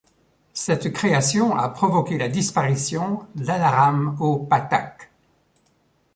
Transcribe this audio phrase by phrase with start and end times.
[0.55, 5.11] Cette création a provoqué la disparition d'Anaram Au Patac.